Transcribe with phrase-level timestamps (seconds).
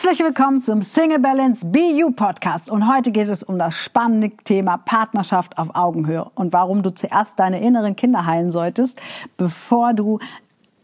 [0.00, 2.70] Herzlich willkommen zum Single Balance BU Podcast.
[2.70, 7.36] Und heute geht es um das spannende Thema Partnerschaft auf Augenhöhe und warum du zuerst
[7.36, 9.02] deine inneren Kinder heilen solltest,
[9.36, 10.20] bevor du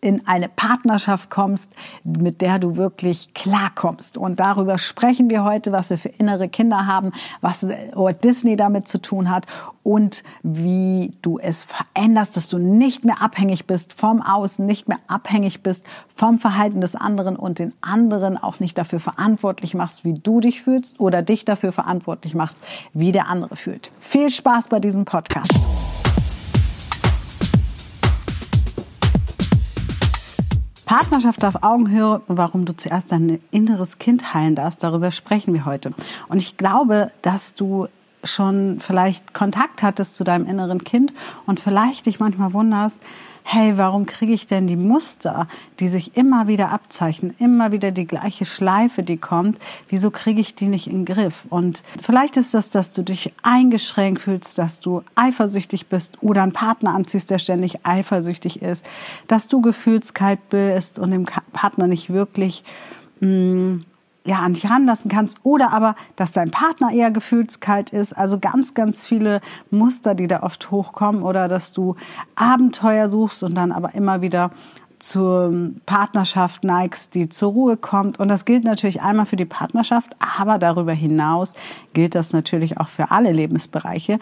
[0.04, 1.72] in eine Partnerschaft kommst,
[2.04, 4.18] mit der du wirklich klarkommst.
[4.18, 8.86] Und darüber sprechen wir heute, was wir für innere Kinder haben, was Walt Disney damit
[8.86, 9.46] zu tun hat
[9.82, 14.98] und wie du es veränderst, dass du nicht mehr abhängig bist vom Außen, nicht mehr
[15.06, 20.12] abhängig bist vom Verhalten des anderen und den anderen auch nicht dafür verantwortlich machst, wie
[20.12, 22.58] du dich fühlst oder dich dafür verantwortlich machst,
[22.92, 23.90] wie der andere fühlt.
[24.00, 25.54] Viel Spaß bei diesem Podcast.
[30.94, 35.90] Partnerschaft auf Augenhöhe warum du zuerst dein inneres Kind heilen darfst, darüber sprechen wir heute.
[36.28, 37.88] Und ich glaube, dass du
[38.24, 41.12] schon vielleicht Kontakt hattest zu deinem inneren Kind
[41.46, 43.00] und vielleicht dich manchmal wunderst,
[43.46, 45.46] hey, warum kriege ich denn die Muster,
[45.78, 49.58] die sich immer wieder abzeichnen, immer wieder die gleiche Schleife, die kommt,
[49.90, 51.46] wieso kriege ich die nicht in den Griff?
[51.50, 56.54] Und vielleicht ist das, dass du dich eingeschränkt fühlst, dass du eifersüchtig bist oder einen
[56.54, 58.84] Partner anziehst, der ständig eifersüchtig ist,
[59.28, 62.64] dass du gefühlskalt bist und dem Partner nicht wirklich
[63.20, 63.80] mh, mm,
[64.26, 68.14] ja, an dich ranlassen kannst oder aber, dass dein Partner eher gefühlskalt ist.
[68.14, 71.96] Also ganz, ganz viele Muster, die da oft hochkommen oder dass du
[72.34, 74.50] Abenteuer suchst und dann aber immer wieder
[74.98, 75.52] zur
[75.84, 78.18] Partnerschaft neigst, die zur Ruhe kommt.
[78.18, 81.52] Und das gilt natürlich einmal für die Partnerschaft, aber darüber hinaus
[81.92, 84.18] gilt das natürlich auch für alle Lebensbereiche,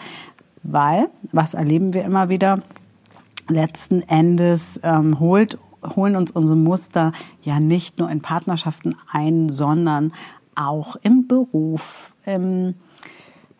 [0.64, 2.58] weil, was erleben wir immer wieder,
[3.48, 5.58] letzten Endes ähm, holt
[5.96, 10.12] holen uns unsere Muster ja nicht nur in Partnerschaften ein, sondern
[10.54, 12.74] auch im Beruf, im,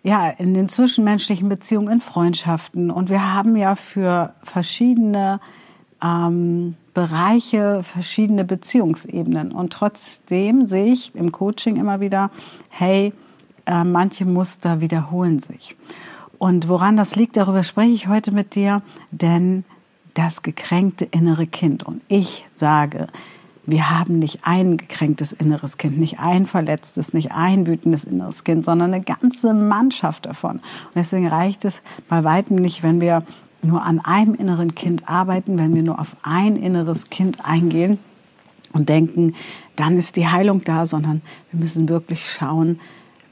[0.03, 2.91] ja, in den zwischenmenschlichen Beziehungen, in Freundschaften.
[2.91, 5.41] Und wir haben ja für verschiedene
[6.03, 9.53] ähm, Bereiche verschiedene Beziehungsebenen.
[9.53, 12.31] Und trotzdem sehe ich im Coaching immer wieder,
[12.69, 13.13] hey,
[13.65, 15.77] äh, manche Muster wiederholen sich.
[16.39, 19.65] Und woran das liegt, darüber spreche ich heute mit dir, denn
[20.15, 21.85] das gekränkte innere Kind.
[21.85, 23.09] Und ich sage,
[23.65, 28.65] wir haben nicht ein gekränktes inneres Kind, nicht ein verletztes, nicht ein wütendes inneres Kind,
[28.65, 30.57] sondern eine ganze Mannschaft davon.
[30.57, 33.23] Und deswegen reicht es bei weitem nicht, wenn wir
[33.63, 37.99] nur an einem inneren Kind arbeiten, wenn wir nur auf ein inneres Kind eingehen
[38.73, 39.35] und denken,
[39.77, 42.81] dann ist die Heilung da, sondern wir müssen wirklich schauen,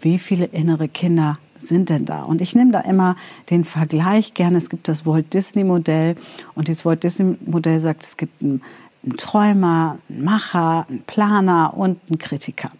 [0.00, 2.22] wie viele innere Kinder sind denn da?
[2.22, 3.16] Und ich nehme da immer
[3.50, 4.58] den Vergleich gerne.
[4.58, 6.16] Es gibt das Walt Disney Modell
[6.54, 8.62] und dieses Walt Disney Modell sagt, es gibt einen,
[9.04, 12.70] einen Träumer, einen Macher, einen Planer und einen Kritiker.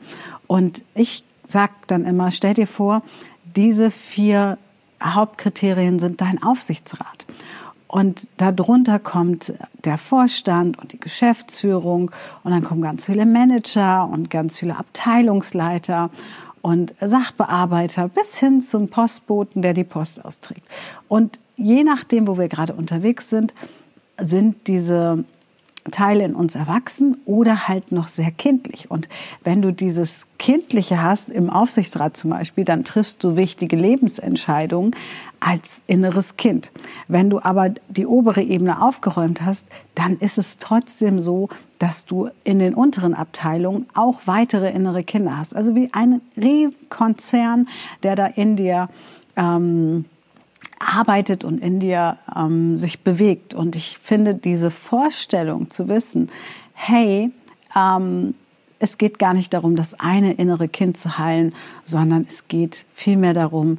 [0.47, 3.03] Und ich sage dann immer, stell dir vor,
[3.57, 4.59] diese vier
[5.03, 7.27] Hauptkriterien sind dein Aufsichtsrat.
[7.89, 9.53] Und darunter kommt
[9.85, 12.13] der Vorstand und die Geschäftsführung
[12.45, 16.11] und dann kommen ganz viele Manager und ganz viele Abteilungsleiter
[16.63, 20.63] und Sachbearbeiter bis hin zum Postboten, der die Post austrägt.
[21.09, 23.55] Und je nachdem, wo wir gerade unterwegs sind,
[24.19, 25.25] sind diese
[25.91, 28.91] Teile in uns erwachsen oder halt noch sehr kindlich.
[28.91, 29.09] Und
[29.45, 34.95] wenn du dieses Kindliche hast, im Aufsichtsrat zum Beispiel, dann triffst du wichtige Lebensentscheidungen
[35.41, 36.71] als inneres Kind.
[37.09, 41.49] Wenn du aber die obere Ebene aufgeräumt hast, dann ist es trotzdem so,
[41.79, 45.57] dass du in den unteren Abteilungen auch weitere innere Kinder hast.
[45.57, 47.69] Also wie ein Riesenkonzern,
[48.03, 48.91] der da in dir
[49.37, 50.05] ähm,
[50.79, 53.55] arbeitet und in dir ähm, sich bewegt.
[53.55, 56.31] Und ich finde diese Vorstellung zu wissen,
[56.73, 57.31] hey,
[57.77, 58.35] ähm,
[58.79, 61.55] es geht gar nicht darum, das eine innere Kind zu heilen,
[61.85, 63.79] sondern es geht vielmehr darum,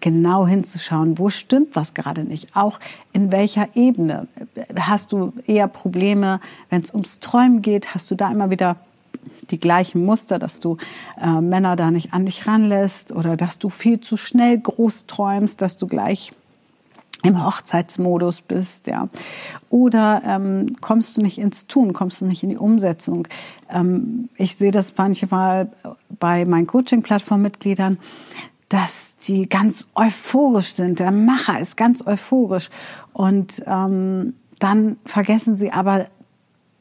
[0.00, 2.78] genau hinzuschauen, wo stimmt was gerade nicht, auch
[3.12, 4.28] in welcher Ebene.
[4.78, 8.76] Hast du eher Probleme, wenn es ums Träumen geht, hast du da immer wieder
[9.50, 10.76] die gleichen Muster, dass du
[11.20, 15.60] äh, Männer da nicht an dich ranlässt oder dass du viel zu schnell groß träumst,
[15.60, 16.32] dass du gleich
[17.22, 19.08] im Hochzeitsmodus bist, ja.
[19.68, 23.26] Oder ähm, kommst du nicht ins Tun, kommst du nicht in die Umsetzung.
[23.70, 25.68] Ähm, ich sehe das manchmal
[26.20, 27.98] bei meinen Coaching-Plattform-Mitgliedern,
[28.68, 30.98] dass die ganz euphorisch sind.
[30.98, 32.70] Der Macher ist ganz euphorisch.
[33.12, 36.06] Und ähm, dann vergessen sie aber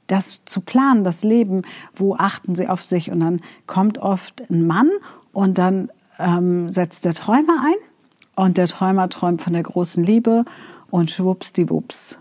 [0.08, 1.64] das zu planen, das Leben,
[1.96, 3.12] wo achten sie auf sich.
[3.12, 4.90] Und dann kommt oft ein Mann
[5.34, 7.76] und dann ähm, setzt der Träumer ein
[8.36, 10.46] und der Träumer träumt von der großen Liebe
[10.92, 12.18] und schwuppsdiwupps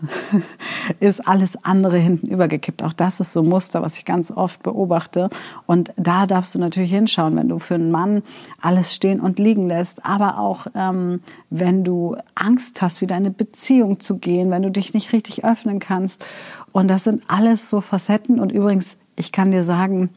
[0.99, 2.83] ist alles andere hinten übergekippt.
[2.83, 5.29] Auch das ist so ein Muster, was ich ganz oft beobachte.
[5.65, 8.23] Und da darfst du natürlich hinschauen, wenn du für einen Mann
[8.61, 13.31] alles stehen und liegen lässt, aber auch ähm, wenn du Angst hast, wieder in eine
[13.31, 16.25] Beziehung zu gehen, wenn du dich nicht richtig öffnen kannst.
[16.71, 18.39] Und das sind alles so Facetten.
[18.39, 20.09] Und übrigens, ich kann dir sagen,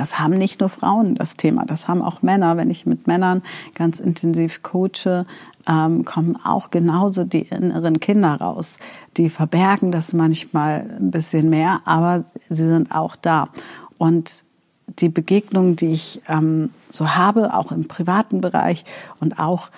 [0.00, 2.56] Das haben nicht nur Frauen das Thema, das haben auch Männer.
[2.56, 3.42] Wenn ich mit Männern
[3.74, 5.26] ganz intensiv coache,
[5.68, 8.78] ähm, kommen auch genauso die inneren Kinder raus.
[9.18, 13.50] Die verbergen das manchmal ein bisschen mehr, aber sie sind auch da.
[13.98, 14.44] Und
[14.98, 18.86] die Begegnungen, die ich ähm, so habe, auch im privaten Bereich
[19.20, 19.68] und auch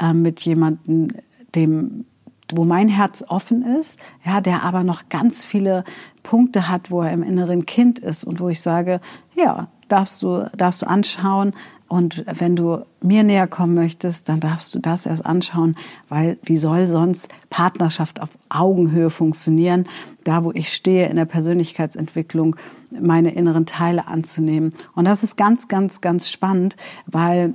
[0.00, 1.08] ähm, mit jemandem,
[1.54, 2.06] dem
[2.54, 5.84] wo mein Herz offen ist, ja, der aber noch ganz viele
[6.26, 9.00] Punkte hat, wo er im inneren Kind ist und wo ich sage,
[9.36, 11.54] ja, darfst du, darfst du anschauen.
[11.86, 15.76] Und wenn du mir näher kommen möchtest, dann darfst du das erst anschauen,
[16.08, 19.84] weil wie soll sonst Partnerschaft auf Augenhöhe funktionieren,
[20.24, 22.56] da wo ich stehe in der Persönlichkeitsentwicklung,
[22.90, 24.72] meine inneren Teile anzunehmen.
[24.96, 26.76] Und das ist ganz, ganz, ganz spannend,
[27.06, 27.54] weil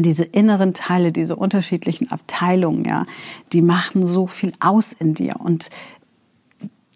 [0.00, 3.06] diese inneren Teile, diese unterschiedlichen Abteilungen, ja,
[3.52, 5.36] die machen so viel aus in dir.
[5.38, 5.70] Und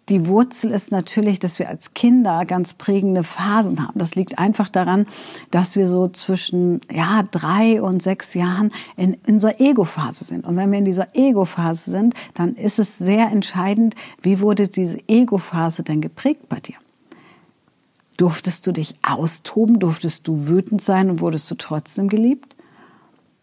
[0.08, 3.98] die Wurzel ist natürlich, dass wir als Kinder ganz prägende Phasen haben.
[3.98, 5.06] Das liegt einfach daran,
[5.52, 10.44] dass wir so zwischen ja, drei und sechs Jahren in, unserer Ego-Phase sind.
[10.44, 14.98] Und wenn wir in dieser Ego-Phase sind, dann ist es sehr entscheidend, wie wurde diese
[15.08, 16.76] Ego-Phase denn geprägt bei dir?
[18.16, 19.78] Durftest du dich austoben?
[19.78, 22.56] Durftest du wütend sein und wurdest du trotzdem geliebt?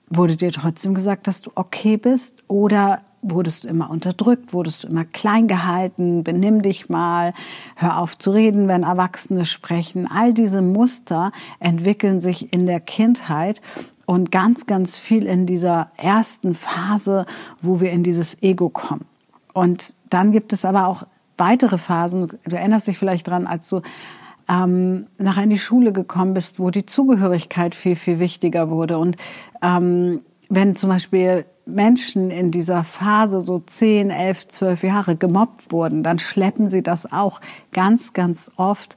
[0.09, 2.43] Wurde dir trotzdem gesagt, dass du okay bist?
[2.47, 7.33] Oder wurdest du immer unterdrückt, wurdest du immer klein gehalten, benimm dich mal,
[7.75, 10.07] hör auf zu reden, wenn Erwachsene sprechen.
[10.09, 13.61] All diese Muster entwickeln sich in der Kindheit
[14.05, 17.25] und ganz, ganz viel in dieser ersten Phase,
[17.61, 19.05] wo wir in dieses Ego kommen.
[19.53, 21.03] Und dann gibt es aber auch
[21.37, 22.27] weitere Phasen.
[22.43, 23.81] Du erinnerst dich vielleicht dran, als du
[24.49, 28.97] ähm, nachher in die Schule gekommen bist, wo die Zugehörigkeit viel, viel wichtiger wurde.
[28.97, 29.15] Und
[29.61, 36.03] ähm, wenn zum Beispiel Menschen in dieser Phase so 10, 11, 12 Jahre gemobbt wurden,
[36.03, 38.95] dann schleppen sie das auch ganz, ganz oft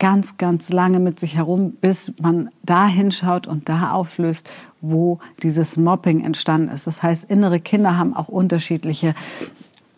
[0.00, 4.50] ganz, ganz lange mit sich herum, bis man da hinschaut und da auflöst,
[4.80, 6.86] wo dieses Mobbing entstanden ist.
[6.86, 9.14] Das heißt, innere Kinder haben auch unterschiedliche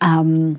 [0.01, 0.57] ähm,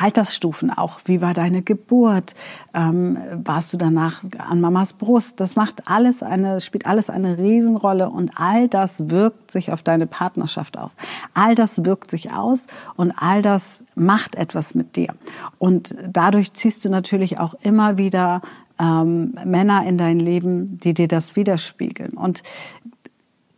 [0.00, 1.00] Altersstufen auch.
[1.04, 2.34] Wie war deine Geburt?
[2.72, 5.40] Ähm, warst du danach an Mamas Brust?
[5.40, 10.06] Das macht alles eine, spielt alles eine Riesenrolle und all das wirkt sich auf deine
[10.06, 10.92] Partnerschaft auf.
[11.34, 12.66] All das wirkt sich aus
[12.96, 15.14] und all das macht etwas mit dir.
[15.58, 18.40] Und dadurch ziehst du natürlich auch immer wieder
[18.78, 22.12] ähm, Männer in dein Leben, die dir das widerspiegeln.
[22.12, 22.42] Und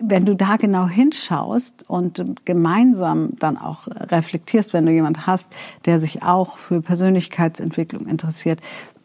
[0.00, 5.48] wenn du da genau hinschaust und gemeinsam dann auch reflektierst, wenn du jemand hast,
[5.84, 8.60] der sich auch für Persönlichkeitsentwicklung interessiert,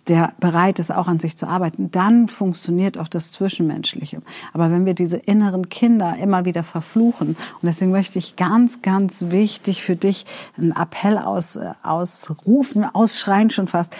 [0.07, 4.21] der bereit ist, auch an sich zu arbeiten, dann funktioniert auch das Zwischenmenschliche.
[4.53, 9.27] Aber wenn wir diese inneren Kinder immer wieder verfluchen, und deswegen möchte ich ganz, ganz
[9.29, 10.25] wichtig für dich
[10.57, 13.95] einen Appell aus, ausrufen, ausschreien schon fast,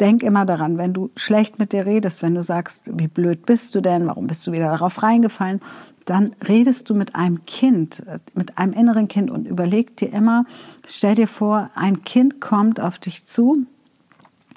[0.00, 3.74] denk immer daran, wenn du schlecht mit dir redest, wenn du sagst, wie blöd bist
[3.74, 5.60] du denn, warum bist du wieder darauf reingefallen,
[6.04, 8.02] dann redest du mit einem Kind,
[8.34, 10.44] mit einem inneren Kind und überleg dir immer,
[10.86, 13.66] stell dir vor, ein Kind kommt auf dich zu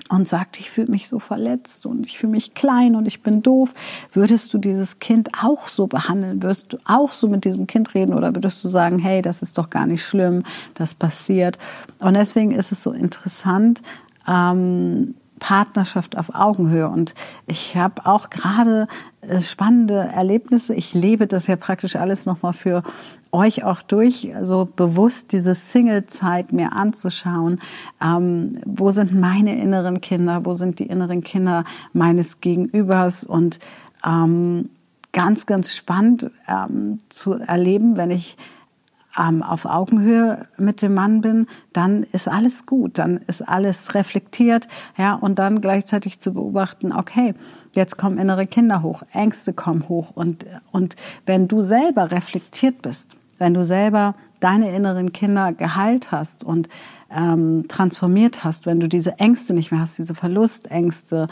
[0.09, 3.41] und sagt, ich fühle mich so verletzt und ich fühle mich klein und ich bin
[3.41, 3.73] doof,
[4.13, 6.43] würdest du dieses Kind auch so behandeln?
[6.43, 9.57] Würdest du auch so mit diesem Kind reden oder würdest du sagen, hey, das ist
[9.57, 10.43] doch gar nicht schlimm,
[10.75, 11.57] das passiert?
[11.99, 13.81] Und deswegen ist es so interessant,
[14.27, 15.15] ähm,
[15.45, 16.89] Partnerschaft auf Augenhöhe.
[16.89, 17.13] Und
[17.45, 18.87] ich habe auch gerade
[19.21, 20.73] äh, spannende Erlebnisse.
[20.73, 22.81] Ich lebe das ja praktisch alles nochmal für
[23.31, 27.61] euch auch durch, also bewusst diese Single-Zeit mir anzuschauen.
[28.01, 30.45] Ähm, wo sind meine inneren Kinder?
[30.45, 33.23] Wo sind die inneren Kinder meines Gegenübers?
[33.23, 33.59] Und
[34.03, 34.71] ähm,
[35.11, 38.35] ganz, ganz spannend ähm, zu erleben, wenn ich
[39.19, 44.67] ähm, auf Augenhöhe mit dem Mann bin, dann ist alles gut, dann ist alles reflektiert,
[44.97, 47.33] ja, und dann gleichzeitig zu beobachten, okay,
[47.73, 50.95] jetzt kommen innere Kinder hoch, Ängste kommen hoch und, und
[51.25, 56.69] wenn du selber reflektiert bist, wenn du selber deine inneren Kinder geheilt hast und
[57.15, 61.27] ähm, transformiert hast, wenn du diese Ängste nicht mehr hast, diese Verlustängste,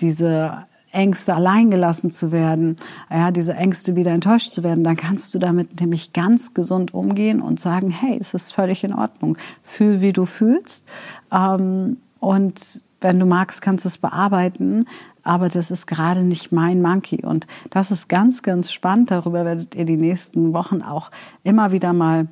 [0.00, 2.76] diese Ängste, alleingelassen zu werden,
[3.10, 7.42] ja, diese Ängste wieder enttäuscht zu werden, dann kannst du damit nämlich ganz gesund umgehen
[7.42, 9.36] und sagen, hey, es ist völlig in Ordnung.
[9.62, 10.86] Fühl, wie du fühlst.
[11.30, 14.86] Ähm, und wenn du magst, kannst du es bearbeiten.
[15.22, 17.24] Aber das ist gerade nicht mein Monkey.
[17.24, 19.10] Und das ist ganz, ganz spannend.
[19.10, 21.10] Darüber werdet ihr die nächsten Wochen auch
[21.44, 22.28] immer wieder mal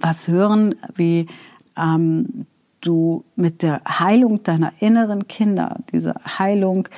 [0.00, 1.26] was hören, wie
[1.76, 2.46] ähm,
[2.80, 6.88] du mit der Heilung deiner inneren Kinder, diese Heilung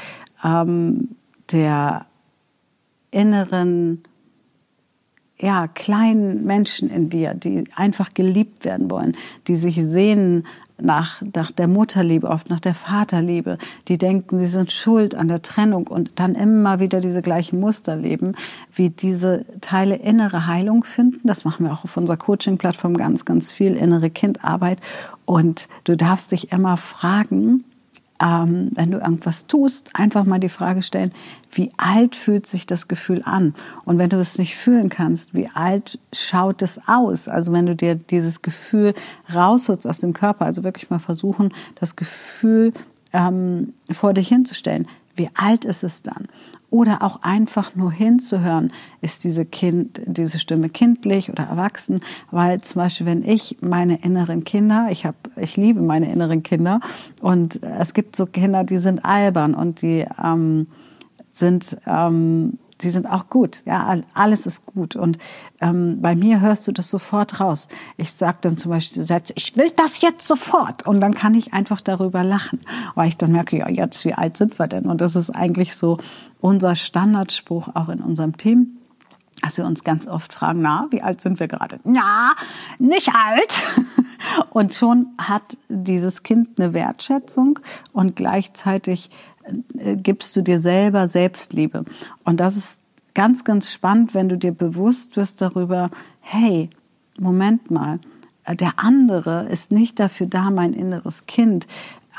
[0.45, 1.17] ähm,
[1.51, 2.07] der
[3.11, 4.03] inneren,
[5.39, 9.17] ja, kleinen Menschen in dir, die einfach geliebt werden wollen,
[9.47, 10.45] die sich sehnen
[10.83, 15.43] nach, nach der Mutterliebe, oft nach der Vaterliebe, die denken, sie sind schuld an der
[15.43, 18.35] Trennung und dann immer wieder diese gleichen Muster leben,
[18.75, 21.27] wie diese Teile innere Heilung finden.
[21.27, 24.79] Das machen wir auch auf unserer Coaching-Plattform ganz, ganz viel innere Kindarbeit.
[25.25, 27.65] Und du darfst dich immer fragen,
[28.21, 31.13] ähm, wenn du irgendwas tust, einfach mal die Frage stellen,
[31.51, 33.55] wie alt fühlt sich das Gefühl an?
[33.85, 37.29] Und wenn du es nicht fühlen kannst, wie alt schaut es aus?
[37.29, 38.95] Also wenn du dir dieses Gefühl
[39.35, 42.73] rausholst aus dem Körper, also wirklich mal versuchen, das Gefühl
[43.13, 44.87] ähm, vor dich hinzustellen.
[45.17, 46.29] Wie alt ist es dann?
[46.71, 52.01] Oder auch einfach nur hinzuhören, ist diese Kind, diese Stimme kindlich oder erwachsen,
[52.31, 56.81] weil zum Beispiel, wenn ich meine inneren Kinder, ich habe, ich liebe meine inneren Kinder
[57.21, 60.69] und es gibt so Kinder, die sind albern und die ähm,
[61.33, 63.63] sind ähm, sie sind auch gut.
[63.67, 64.97] Ja, alles ist gut.
[64.97, 65.19] Und
[65.61, 67.69] ähm, bei mir hörst du das sofort raus.
[67.97, 70.87] Ich sage dann zum Beispiel Sätze, ich will das jetzt sofort.
[70.87, 72.61] Und dann kann ich einfach darüber lachen,
[72.95, 74.87] weil ich dann merke, ja, jetzt, wie alt sind wir denn?
[74.87, 75.99] Und das ist eigentlich so
[76.41, 78.81] unser Standardspruch auch in unserem Team
[79.43, 81.79] dass wir uns ganz oft fragen, na, wie alt sind wir gerade?
[81.85, 82.33] Ja,
[82.79, 83.65] nicht alt.
[84.51, 87.59] Und schon hat dieses Kind eine Wertschätzung
[87.93, 89.09] und gleichzeitig
[89.79, 91.87] äh, gibst du dir selber Selbstliebe.
[92.25, 92.83] Und das ist
[93.15, 96.69] ganz, ganz spannend, wenn du dir bewusst wirst darüber, hey,
[97.19, 97.99] Moment mal,
[98.45, 101.67] äh, der andere ist nicht dafür da, mein inneres Kind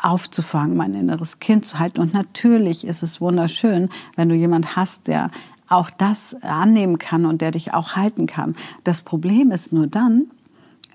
[0.01, 2.01] aufzufangen, mein inneres Kind zu halten.
[2.01, 5.31] Und natürlich ist es wunderschön, wenn du jemand hast, der
[5.67, 8.55] auch das annehmen kann und der dich auch halten kann.
[8.83, 10.27] Das Problem ist nur dann,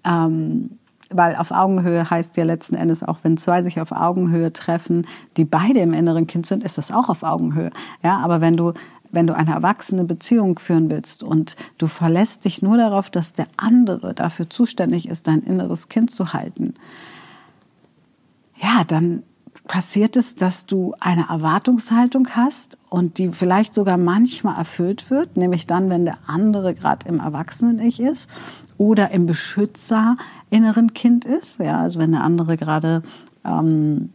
[0.04, 5.06] ähm, weil auf Augenhöhe heißt ja letzten Endes auch, wenn zwei sich auf Augenhöhe treffen,
[5.36, 7.70] die beide im inneren Kind sind, ist das auch auf Augenhöhe.
[8.02, 8.72] Ja, aber wenn du
[9.12, 13.46] wenn du eine erwachsene Beziehung führen willst und du verlässt dich nur darauf, dass der
[13.56, 16.74] andere dafür zuständig ist, dein inneres Kind zu halten,
[18.60, 19.22] ja, dann
[19.66, 25.66] passiert es, dass du eine Erwartungshaltung hast und die vielleicht sogar manchmal erfüllt wird, nämlich
[25.66, 28.28] dann, wenn der andere gerade im Erwachsenen-Ich ist
[28.78, 30.16] oder im Beschützer
[30.50, 31.58] inneren Kind ist.
[31.58, 33.02] Ja, also wenn der andere gerade
[33.44, 34.10] ähm,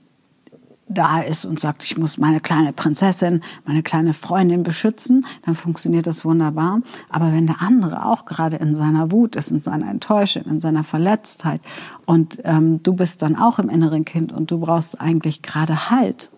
[0.94, 6.08] da ist und sagt, ich muss meine kleine Prinzessin, meine kleine Freundin beschützen, dann funktioniert
[6.08, 6.82] das wunderbar.
[7.10, 10.84] Aber wenn der andere auch gerade in seiner Wut ist, in seiner Enttäuschung, in seiner
[10.84, 11.62] Verletztheit
[12.06, 16.32] und ähm, du bist dann auch im inneren Kind und du brauchst eigentlich gerade Halt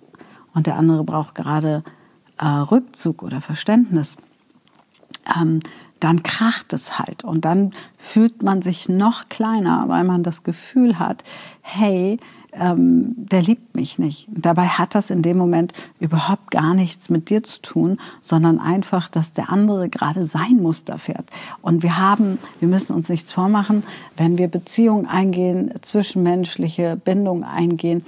[0.54, 1.84] und der andere braucht gerade
[2.38, 4.18] äh, Rückzug oder Verständnis,
[5.36, 5.62] ähm,
[6.00, 11.00] dann kracht es halt und dann fühlt man sich noch kleiner, weil man das Gefühl
[11.00, 11.24] hat,
[11.62, 12.20] hey,
[12.60, 14.28] ähm, der liebt mich nicht.
[14.28, 18.60] Und dabei hat das in dem Moment überhaupt gar nichts mit dir zu tun, sondern
[18.60, 21.30] einfach, dass der andere gerade sein Muster fährt.
[21.62, 23.84] Und wir haben, wir müssen uns nichts vormachen,
[24.18, 28.06] wenn wir Beziehungen eingehen, zwischenmenschliche Bindungen eingehen,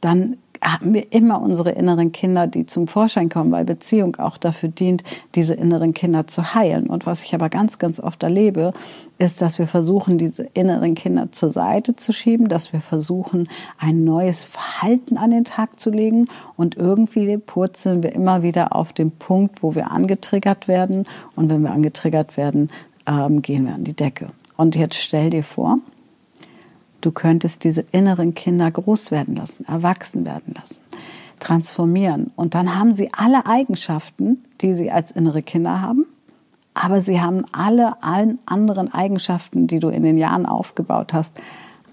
[0.00, 4.70] dann haben wir immer unsere inneren Kinder, die zum Vorschein kommen, weil Beziehung auch dafür
[4.70, 5.04] dient,
[5.34, 6.86] diese inneren Kinder zu heilen.
[6.86, 8.72] Und was ich aber ganz, ganz oft erlebe,
[9.18, 14.04] ist, dass wir versuchen, diese inneren Kinder zur Seite zu schieben, dass wir versuchen, ein
[14.04, 19.10] neues Verhalten an den Tag zu legen und irgendwie purzeln wir immer wieder auf den
[19.10, 21.06] Punkt, wo wir angetriggert werden.
[21.36, 22.70] Und wenn wir angetriggert werden,
[23.06, 24.28] ähm, gehen wir an die Decke.
[24.56, 25.78] Und jetzt stell dir vor,
[27.04, 30.80] Du könntest diese inneren Kinder groß werden lassen, erwachsen werden lassen,
[31.38, 32.30] transformieren.
[32.34, 36.06] Und dann haben sie alle Eigenschaften, die sie als innere Kinder haben.
[36.72, 41.38] Aber sie haben alle allen anderen Eigenschaften, die du in den Jahren aufgebaut hast,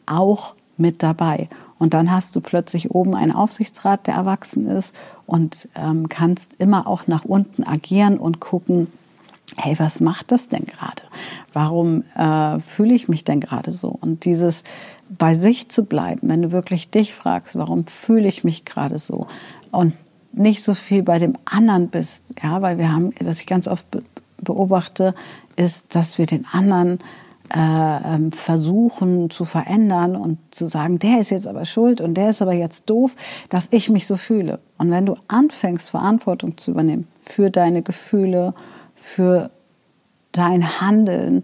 [0.05, 1.49] auch mit dabei.
[1.77, 6.87] Und dann hast du plötzlich oben einen Aufsichtsrat, der erwachsen ist und ähm, kannst immer
[6.87, 8.87] auch nach unten agieren und gucken,
[9.57, 11.01] hey, was macht das denn gerade?
[11.53, 13.89] Warum äh, fühle ich mich denn gerade so?
[13.89, 14.63] Und dieses
[15.17, 19.27] bei sich zu bleiben, wenn du wirklich dich fragst, warum fühle ich mich gerade so
[19.71, 19.93] und
[20.33, 23.85] nicht so viel bei dem anderen bist, ja, weil wir haben, was ich ganz oft
[24.37, 25.13] beobachte,
[25.57, 26.99] ist, dass wir den anderen
[27.53, 32.29] äh, ähm, versuchen zu verändern und zu sagen, der ist jetzt aber schuld und der
[32.29, 33.17] ist aber jetzt doof,
[33.49, 34.59] dass ich mich so fühle.
[34.77, 38.53] Und wenn du anfängst, Verantwortung zu übernehmen für deine Gefühle,
[38.95, 39.51] für
[40.31, 41.43] dein Handeln,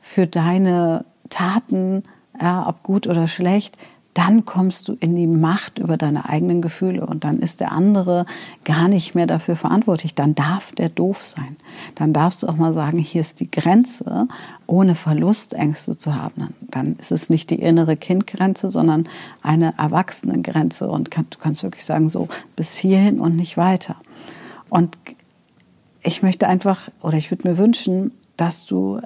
[0.00, 2.04] für deine Taten,
[2.42, 3.78] ja, ob gut oder schlecht,
[4.14, 8.26] dann kommst du in die Macht über deine eigenen Gefühle und dann ist der andere
[8.64, 10.14] gar nicht mehr dafür verantwortlich.
[10.14, 11.56] Dann darf der doof sein.
[11.94, 14.28] Dann darfst du auch mal sagen, hier ist die Grenze,
[14.66, 16.52] ohne Verlustängste zu haben.
[16.60, 19.08] Dann ist es nicht die innere Kindgrenze, sondern
[19.42, 23.96] eine Erwachsenengrenze und du kannst wirklich sagen, so bis hierhin und nicht weiter.
[24.68, 24.98] Und
[26.02, 29.00] ich möchte einfach, oder ich würde mir wünschen, dass du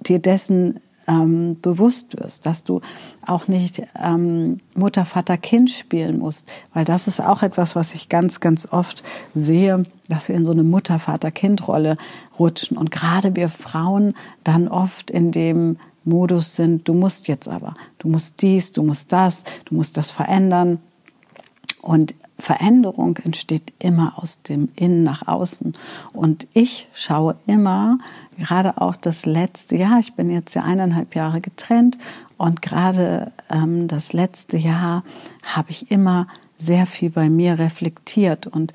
[0.00, 2.80] dir dessen ähm, bewusst wirst, dass du
[3.26, 8.08] auch nicht ähm, Mutter, Vater, Kind spielen musst, weil das ist auch etwas, was ich
[8.08, 9.02] ganz, ganz oft
[9.34, 11.96] sehe, dass wir in so eine Mutter, Vater, Kind-Rolle
[12.38, 17.74] rutschen und gerade wir Frauen dann oft in dem Modus sind, du musst jetzt aber,
[17.98, 20.80] du musst dies, du musst das, du musst das verändern.
[21.80, 25.74] Und Veränderung entsteht immer aus dem Innen nach außen.
[26.12, 27.98] Und ich schaue immer,
[28.38, 31.98] gerade auch das letzte Jahr, ich bin jetzt ja eineinhalb Jahre getrennt
[32.36, 35.04] und gerade ähm, das letzte Jahr
[35.42, 36.26] habe ich immer
[36.58, 38.72] sehr viel bei mir reflektiert und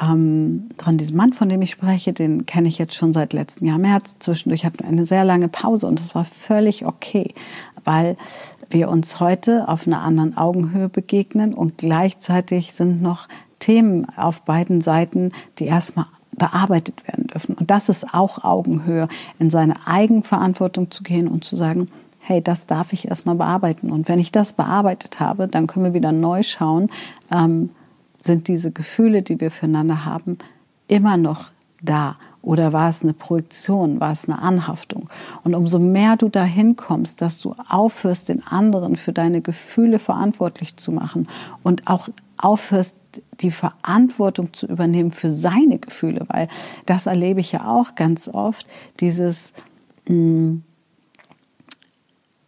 [0.00, 3.68] ähm, von diesem Mann, von dem ich spreche, den kenne ich jetzt schon seit letztem
[3.68, 4.18] Jahr März.
[4.18, 7.34] Zwischendurch hatten wir eine sehr lange Pause und das war völlig okay,
[7.84, 8.16] weil
[8.70, 13.28] wir uns heute auf einer anderen Augenhöhe begegnen und gleichzeitig sind noch
[13.58, 16.06] Themen auf beiden Seiten, die erstmal
[16.42, 17.54] bearbeitet werden dürfen.
[17.54, 19.06] Und das ist auch Augenhöhe,
[19.38, 21.86] in seine Eigenverantwortung zu gehen und zu sagen,
[22.18, 23.92] hey, das darf ich erstmal bearbeiten.
[23.92, 26.90] Und wenn ich das bearbeitet habe, dann können wir wieder neu schauen,
[27.30, 27.70] ähm,
[28.20, 30.38] sind diese Gefühle, die wir füreinander haben,
[30.88, 32.16] immer noch da?
[32.42, 35.08] Oder war es eine Projektion, war es eine Anhaftung?
[35.44, 40.76] Und umso mehr du dahin kommst, dass du aufhörst, den anderen für deine Gefühle verantwortlich
[40.76, 41.28] zu machen
[41.62, 42.98] und auch aufhörst,
[43.40, 46.48] die Verantwortung zu übernehmen für seine Gefühle, weil
[46.86, 48.66] das erlebe ich ja auch ganz oft,
[49.00, 49.52] dieses,
[50.08, 50.62] mh, mm,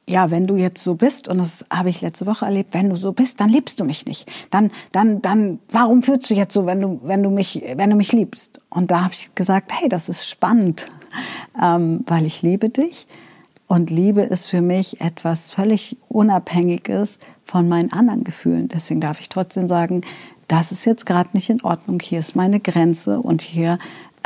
[0.07, 2.97] ja, wenn du jetzt so bist, und das habe ich letzte Woche erlebt, wenn du
[2.97, 4.31] so bist, dann liebst du mich nicht.
[4.51, 7.97] Dann, dann, dann, warum fühlst du jetzt so, wenn du, wenn du mich, wenn du
[7.97, 8.61] mich liebst?
[8.69, 10.85] Und da habe ich gesagt, hey, das ist spannend,
[11.61, 13.07] ähm, weil ich liebe dich.
[13.67, 18.69] Und Liebe ist für mich etwas völlig Unabhängiges von meinen anderen Gefühlen.
[18.69, 20.03] Deswegen darf ich trotzdem sagen,
[20.49, 21.99] das ist jetzt gerade nicht in Ordnung.
[22.01, 23.79] Hier ist meine Grenze und hier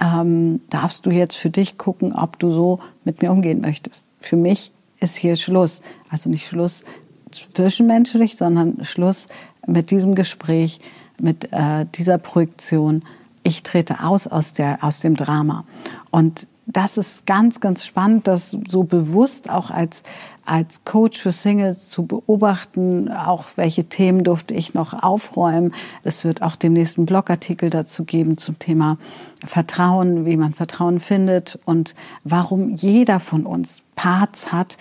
[0.03, 4.09] ähm, darfst du jetzt für dich gucken, ob du so mit mir umgehen möchtest.
[4.21, 5.83] Für mich ist hier Schluss.
[6.11, 6.85] Also nicht Schluss
[7.31, 9.27] zwischenmenschlich, sondern Schluss
[9.67, 10.81] mit diesem Gespräch,
[11.21, 13.05] mit äh, dieser Projektion.
[13.43, 15.65] Ich trete aus aus, der, aus dem Drama.
[16.11, 20.03] Und das ist ganz, ganz spannend, das so bewusst auch als,
[20.45, 23.11] als Coach für Singles zu beobachten.
[23.11, 25.73] Auch welche Themen durfte ich noch aufräumen.
[26.05, 28.99] Es wird auch demnächst einen Blogartikel dazu geben zum Thema
[29.47, 34.77] Vertrauen, wie man Vertrauen findet und warum jeder von uns Parts hat,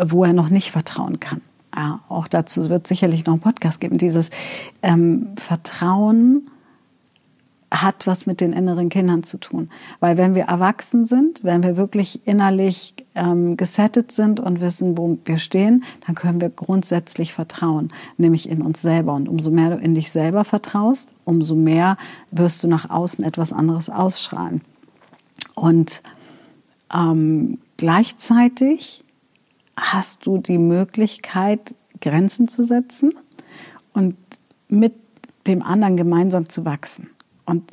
[0.00, 1.40] wo er noch nicht vertrauen kann.
[1.74, 3.98] Ja, auch dazu wird sicherlich noch ein Podcast geben.
[3.98, 4.30] Dieses
[4.82, 6.51] ähm, Vertrauen
[7.72, 9.70] hat was mit den inneren Kindern zu tun.
[9.98, 15.18] Weil wenn wir erwachsen sind, wenn wir wirklich innerlich ähm, gesettet sind und wissen, wo
[15.24, 19.14] wir stehen, dann können wir grundsätzlich vertrauen, nämlich in uns selber.
[19.14, 21.96] Und umso mehr du in dich selber vertraust, umso mehr
[22.30, 24.60] wirst du nach außen etwas anderes ausstrahlen.
[25.54, 26.02] Und
[26.92, 29.02] ähm, gleichzeitig
[29.76, 33.14] hast du die Möglichkeit, Grenzen zu setzen
[33.94, 34.16] und
[34.68, 34.92] mit
[35.46, 37.08] dem anderen gemeinsam zu wachsen.
[37.52, 37.70] Und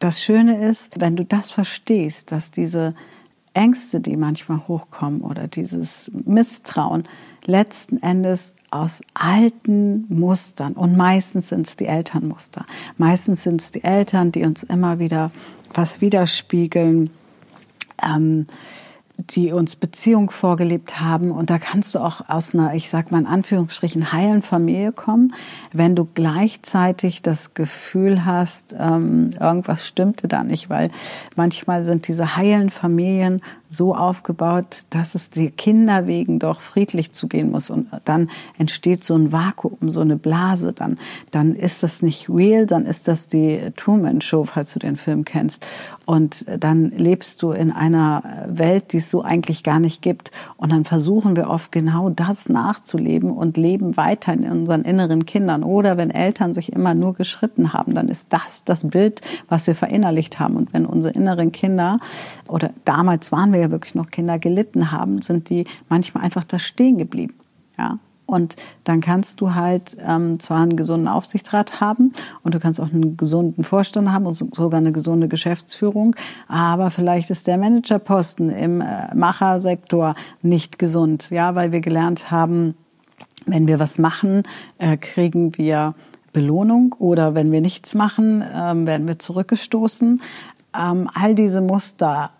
[0.00, 2.96] das Schöne ist, wenn du das verstehst, dass diese
[3.54, 7.04] Ängste, die manchmal hochkommen oder dieses Misstrauen
[7.44, 12.66] letzten Endes aus alten Mustern und meistens sind es die Elternmuster.
[12.98, 15.30] Meistens sind es die Eltern, die uns immer wieder
[15.72, 17.10] was widerspiegeln.
[18.02, 18.48] Ähm,
[19.30, 21.30] die uns Beziehung vorgelebt haben.
[21.30, 25.34] Und da kannst du auch aus einer, ich sag mal in Anführungsstrichen, heilen Familie kommen,
[25.72, 30.90] wenn du gleichzeitig das Gefühl hast, ähm, irgendwas stimmte da nicht, weil
[31.36, 37.50] manchmal sind diese heilen Familien so aufgebaut, dass es die Kinder wegen doch friedlich zugehen
[37.50, 37.70] muss.
[37.70, 40.74] Und dann entsteht so ein Vakuum, so eine Blase.
[40.74, 40.98] Dann,
[41.30, 45.24] dann ist das nicht real, dann ist das die Truman Show, falls du den Film
[45.24, 45.66] kennst.
[46.04, 50.32] Und dann lebst du in einer Welt, die es so eigentlich gar nicht gibt.
[50.58, 55.62] Und dann versuchen wir oft genau das nachzuleben und leben weiter in unseren inneren Kindern.
[55.62, 59.74] Oder wenn Eltern sich immer nur geschritten haben, dann ist das das Bild, was wir
[59.74, 60.56] verinnerlicht haben.
[60.56, 61.96] Und wenn unsere inneren Kinder,
[62.48, 66.58] oder damals waren wir ja wirklich noch Kinder gelitten haben, sind die manchmal einfach da
[66.58, 67.34] stehen geblieben.
[67.78, 72.80] Ja, und dann kannst du halt ähm, zwar einen gesunden Aufsichtsrat haben und du kannst
[72.80, 76.16] auch einen gesunden Vorstand haben und sogar eine gesunde Geschäftsführung,
[76.48, 82.74] aber vielleicht ist der Managerposten im äh, Machersektor nicht gesund, ja, weil wir gelernt haben,
[83.44, 84.44] wenn wir was machen,
[84.78, 85.94] äh, kriegen wir
[86.32, 90.22] Belohnung oder wenn wir nichts machen, ähm, werden wir zurückgestoßen.
[90.74, 92.30] Ähm, all diese Muster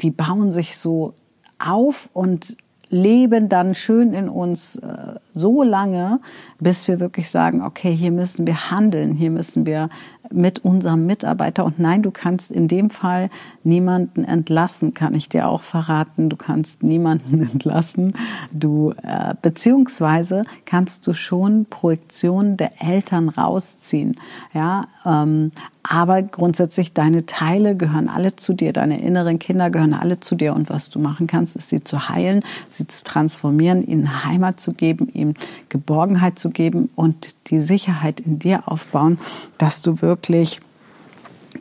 [0.00, 1.14] die bauen sich so
[1.58, 2.56] auf und
[2.90, 6.20] leben dann schön in uns äh, so lange,
[6.60, 9.88] bis wir wirklich sagen, okay, hier müssen wir handeln, hier müssen wir
[10.30, 11.64] mit unserem Mitarbeiter.
[11.64, 13.30] Und nein, du kannst in dem Fall
[13.62, 16.28] niemanden entlassen, kann ich dir auch verraten.
[16.28, 18.14] Du kannst niemanden entlassen.
[18.52, 24.16] Du äh, beziehungsweise kannst du schon Projektionen der Eltern rausziehen.
[24.52, 25.52] Ja, ähm,
[25.86, 30.54] aber grundsätzlich, deine Teile gehören alle zu dir, deine inneren Kinder gehören alle zu dir.
[30.54, 34.72] Und was du machen kannst, ist sie zu heilen, sie zu transformieren, ihnen Heimat zu
[34.72, 35.34] geben, ihnen
[35.68, 39.18] Geborgenheit zu geben und die Sicherheit in dir aufbauen,
[39.58, 40.60] dass du wirklich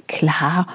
[0.08, 0.68] klar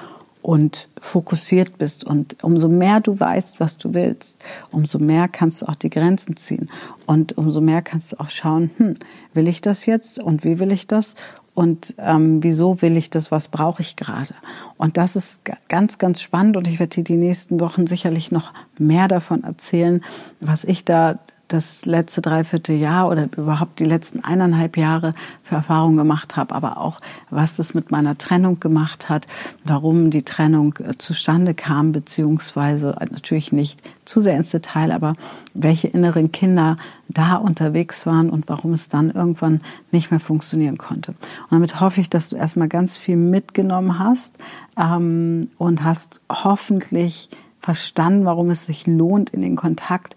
[0.43, 2.03] und fokussiert bist.
[2.03, 4.37] Und umso mehr du weißt, was du willst,
[4.71, 6.69] umso mehr kannst du auch die Grenzen ziehen.
[7.07, 8.95] Und umso mehr kannst du auch schauen, hm,
[9.33, 11.15] will ich das jetzt und wie will ich das?
[11.59, 14.33] Und ähm, wieso will ich das, was brauche ich gerade.
[14.77, 18.53] Und das ist ganz, ganz spannend und ich werde dir die nächsten Wochen sicherlich noch
[18.77, 20.01] mehr davon erzählen,
[20.39, 21.19] was ich da
[21.49, 26.77] das letzte dreiviertel Jahr oder überhaupt die letzten eineinhalb Jahre für Erfahrungen gemacht habe, aber
[26.77, 29.25] auch was das mit meiner Trennung gemacht hat,
[29.65, 35.13] warum die Trennung äh, zustande kam, beziehungsweise äh, natürlich nicht zu sehr ins Detail, aber
[35.53, 41.11] welche inneren Kinder da unterwegs waren und warum es dann irgendwann nicht mehr funktionieren konnte.
[41.11, 44.37] Und damit hoffe ich, dass du erstmal ganz viel mitgenommen hast
[44.77, 50.15] ähm, und hast hoffentlich verstanden, warum es sich lohnt, in den Kontakt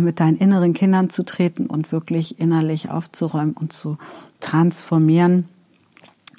[0.00, 3.98] mit deinen inneren Kindern zu treten und wirklich innerlich aufzuräumen und zu
[4.40, 5.48] transformieren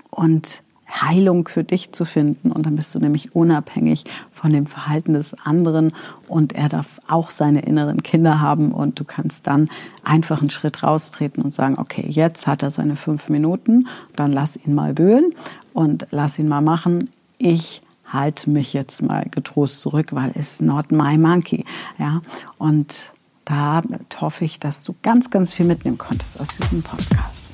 [0.10, 0.62] und
[1.02, 2.52] Heilung für dich zu finden.
[2.52, 5.94] Und dann bist du nämlich unabhängig von dem Verhalten des anderen
[6.28, 9.70] und er darf auch seine inneren Kinder haben und du kannst dann
[10.04, 14.58] einfach einen Schritt raustreten und sagen, okay, jetzt hat er seine fünf Minuten, dann lass
[14.58, 15.34] ihn mal wühlen
[15.74, 17.10] und lass ihn mal machen.
[17.38, 21.66] Ich halte mich jetzt mal getrost zurück, weil es not my monkey.
[21.98, 22.22] Ja,
[22.58, 23.12] und
[23.46, 23.82] da
[24.20, 27.46] hoffe ich, dass du ganz, ganz viel mitnehmen konntest aus diesem Podcast.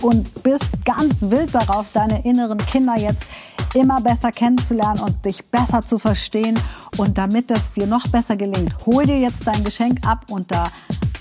[0.00, 3.22] Und bist ganz wild darauf, deine inneren Kinder jetzt
[3.74, 6.58] immer besser kennenzulernen und dich besser zu verstehen.
[6.96, 10.70] Und damit das dir noch besser gelingt, hol dir jetzt dein Geschenk ab unter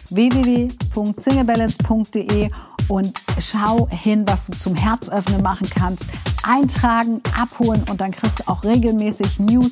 [0.09, 2.49] www.singlebalance.de
[2.87, 6.03] und schau hin, was du zum Herzöffnen machen kannst.
[6.43, 9.71] Eintragen, abholen und dann kriegst du auch regelmäßig News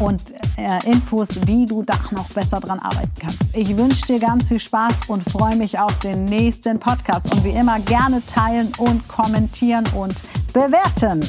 [0.00, 3.38] und äh, Infos, wie du da noch besser dran arbeiten kannst.
[3.52, 7.30] Ich wünsche dir ganz viel Spaß und freue mich auf den nächsten Podcast.
[7.32, 10.14] Und wie immer gerne teilen und kommentieren und
[10.52, 11.20] bewerten.